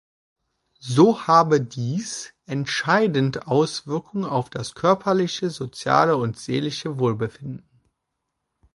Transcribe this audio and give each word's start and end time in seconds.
So 0.79 1.27
habe 1.27 1.61
dies 1.61 2.33
entscheidend 2.47 3.45
Auswirkungen 3.47 4.25
auf 4.25 4.49
das 4.49 4.73
körperliche, 4.73 5.51
soziale 5.51 6.17
und 6.17 6.39
seelische 6.39 6.97
Wohlbefinden. 6.97 7.63